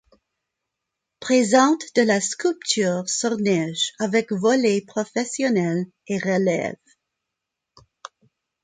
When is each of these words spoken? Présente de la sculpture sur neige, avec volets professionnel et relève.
Présente 1.19 1.83
de 1.95 2.01
la 2.01 2.19
sculpture 2.21 3.07
sur 3.07 3.37
neige, 3.37 3.93
avec 3.99 4.31
volets 4.31 4.81
professionnel 4.83 5.85
et 6.07 6.17
relève. 6.17 6.73